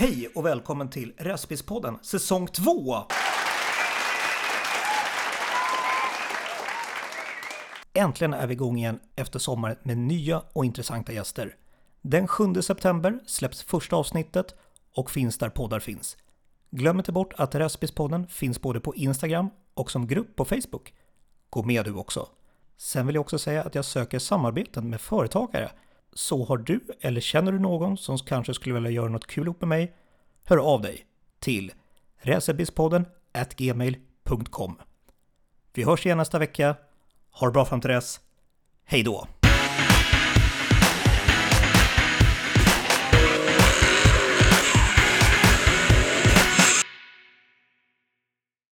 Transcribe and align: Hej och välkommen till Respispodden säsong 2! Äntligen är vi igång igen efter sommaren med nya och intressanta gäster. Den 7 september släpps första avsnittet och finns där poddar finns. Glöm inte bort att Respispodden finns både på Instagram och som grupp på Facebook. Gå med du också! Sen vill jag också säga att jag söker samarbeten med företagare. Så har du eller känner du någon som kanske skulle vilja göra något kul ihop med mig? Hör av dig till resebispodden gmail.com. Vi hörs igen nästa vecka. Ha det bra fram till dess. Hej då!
Hej 0.00 0.28
och 0.34 0.46
välkommen 0.46 0.90
till 0.90 1.12
Respispodden 1.16 1.98
säsong 2.02 2.46
2! 2.46 2.96
Äntligen 7.94 8.34
är 8.34 8.46
vi 8.46 8.52
igång 8.52 8.78
igen 8.78 9.00
efter 9.16 9.38
sommaren 9.38 9.76
med 9.82 9.98
nya 9.98 10.42
och 10.52 10.64
intressanta 10.64 11.12
gäster. 11.12 11.56
Den 12.02 12.28
7 12.28 12.54
september 12.54 13.20
släpps 13.26 13.62
första 13.62 13.96
avsnittet 13.96 14.54
och 14.94 15.10
finns 15.10 15.38
där 15.38 15.48
poddar 15.48 15.80
finns. 15.80 16.16
Glöm 16.70 16.98
inte 16.98 17.12
bort 17.12 17.34
att 17.36 17.54
Respispodden 17.54 18.26
finns 18.26 18.60
både 18.60 18.80
på 18.80 18.94
Instagram 18.94 19.50
och 19.74 19.90
som 19.90 20.06
grupp 20.06 20.36
på 20.36 20.44
Facebook. 20.44 20.94
Gå 21.50 21.62
med 21.62 21.84
du 21.84 21.94
också! 21.94 22.28
Sen 22.76 23.06
vill 23.06 23.14
jag 23.14 23.22
också 23.22 23.38
säga 23.38 23.62
att 23.62 23.74
jag 23.74 23.84
söker 23.84 24.18
samarbeten 24.18 24.90
med 24.90 25.00
företagare. 25.00 25.70
Så 26.18 26.44
har 26.44 26.56
du 26.56 26.80
eller 27.00 27.20
känner 27.20 27.52
du 27.52 27.58
någon 27.58 27.96
som 27.96 28.18
kanske 28.18 28.54
skulle 28.54 28.74
vilja 28.74 28.90
göra 28.90 29.08
något 29.08 29.26
kul 29.26 29.44
ihop 29.44 29.60
med 29.60 29.68
mig? 29.68 29.96
Hör 30.44 30.56
av 30.56 30.82
dig 30.82 31.06
till 31.38 31.72
resebispodden 32.16 33.06
gmail.com. 33.56 34.78
Vi 35.72 35.84
hörs 35.84 36.06
igen 36.06 36.18
nästa 36.18 36.38
vecka. 36.38 36.76
Ha 37.30 37.46
det 37.46 37.52
bra 37.52 37.64
fram 37.64 37.80
till 37.80 37.90
dess. 37.90 38.20
Hej 38.84 39.02
då! 39.02 39.26